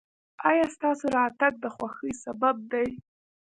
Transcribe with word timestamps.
ایا 0.49 0.65
ستاسو 0.75 1.05
راتګ 1.17 1.53
د 1.63 1.65
خوښۍ 1.75 2.13
سبب 2.23 2.55
دی؟ 2.71 2.87